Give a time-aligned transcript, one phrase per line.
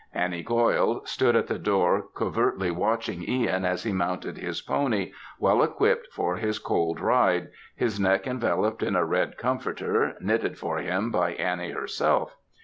[0.15, 5.57] Annie Goil stood at the door covertly watching Ihan as he mounted his pony, well
[5.61, 11.11] equipt for his cold ride, his neck enveloped in a red comforter, knitted for him
[11.11, 12.35] by Annie herself.